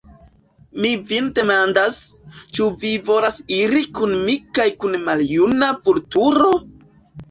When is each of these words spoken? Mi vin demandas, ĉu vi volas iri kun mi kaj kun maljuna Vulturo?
Mi 0.85 0.93
vin 1.09 1.27
demandas, 1.39 1.99
ĉu 2.57 2.71
vi 2.87 2.95
volas 3.11 3.39
iri 3.61 3.85
kun 4.01 4.19
mi 4.27 4.41
kaj 4.61 4.69
kun 4.83 5.01
maljuna 5.09 5.75
Vulturo? 5.89 6.55